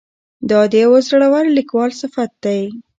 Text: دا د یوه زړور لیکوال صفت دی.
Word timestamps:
دا 0.49 0.59
د 0.71 0.73
یوه 0.83 0.99
زړور 1.07 1.45
لیکوال 1.57 1.91
صفت 2.01 2.31
دی. 2.43 2.61